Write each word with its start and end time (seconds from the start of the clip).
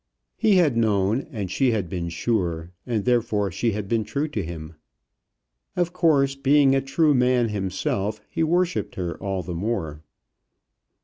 He 0.35 0.55
had 0.55 0.75
known, 0.75 1.27
and 1.31 1.51
she 1.51 1.73
had 1.73 1.87
been 1.87 2.09
sure, 2.09 2.71
and 2.87 3.05
therefore 3.05 3.51
she 3.51 3.73
had 3.73 3.87
been 3.87 4.03
true 4.03 4.27
to 4.29 4.43
him. 4.43 4.73
Of 5.75 5.93
course, 5.93 6.33
being 6.33 6.73
a 6.73 6.81
true 6.81 7.13
man 7.13 7.49
himself, 7.49 8.19
he 8.27 8.41
worshipped 8.41 8.95
her 8.95 9.15
all 9.21 9.43
the 9.43 9.53
more. 9.53 10.01